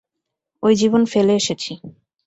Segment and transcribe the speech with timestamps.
[0.63, 1.71] ওই জীবন ফেলে এসেছি।